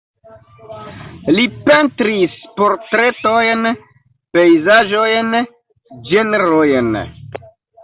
Li 1.35 1.43
pentris 1.67 2.39
portretojn, 2.61 3.69
pejzaĝojn, 4.39 5.31
ĝenrojn. 6.11 6.93